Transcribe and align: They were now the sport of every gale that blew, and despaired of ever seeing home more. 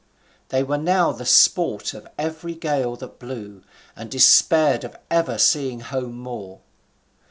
They 0.49 0.63
were 0.63 0.79
now 0.79 1.11
the 1.11 1.27
sport 1.27 1.93
of 1.93 2.07
every 2.17 2.55
gale 2.55 2.95
that 2.95 3.19
blew, 3.19 3.61
and 3.95 4.09
despaired 4.09 4.83
of 4.83 4.95
ever 5.11 5.37
seeing 5.37 5.81
home 5.81 6.17
more. 6.17 6.61